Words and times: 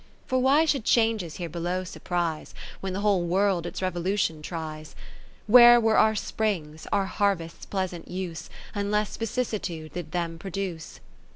For 0.25 0.39
why 0.39 0.65
should 0.65 0.83
changes 0.83 1.35
here 1.35 1.47
below 1.47 1.83
surprise, 1.83 2.55
When 2.79 2.93
the 2.93 3.01
whole 3.01 3.21
World 3.23 3.67
its 3.67 3.83
revolution 3.83 4.41
tries? 4.41 4.95
Where 5.45 5.79
were 5.79 5.95
our 5.97 6.15
springs, 6.15 6.87
our 6.91 7.05
harvests' 7.05 7.67
pleasant 7.67 8.07
use, 8.07 8.49
Unless 8.73 9.17
Vicissitude 9.17 9.93
did 9.93 10.11
them 10.11 10.39
produce 10.39 11.01